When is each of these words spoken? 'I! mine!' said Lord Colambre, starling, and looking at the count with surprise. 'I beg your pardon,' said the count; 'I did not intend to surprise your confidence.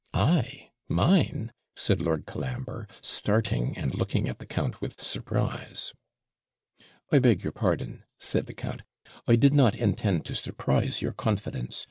'I! 0.15 0.71
mine!' 0.89 1.51
said 1.75 2.01
Lord 2.01 2.25
Colambre, 2.25 2.87
starling, 3.01 3.77
and 3.77 3.93
looking 3.93 4.27
at 4.27 4.39
the 4.39 4.47
count 4.47 4.81
with 4.81 4.99
surprise. 4.99 5.93
'I 7.11 7.19
beg 7.19 7.43
your 7.43 7.53
pardon,' 7.53 8.03
said 8.17 8.47
the 8.47 8.55
count; 8.55 8.81
'I 9.27 9.35
did 9.35 9.53
not 9.53 9.75
intend 9.75 10.25
to 10.25 10.33
surprise 10.33 11.03
your 11.03 11.13
confidence. 11.13 11.79